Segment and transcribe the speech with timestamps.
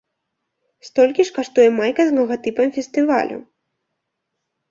[0.87, 3.37] Столькі ж каштуе майка з лагатыпам фестывалю.